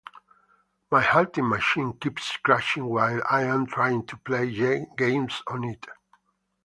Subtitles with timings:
[0.89, 5.85] My halting machine keeps crashing while I’m trying to play games on it.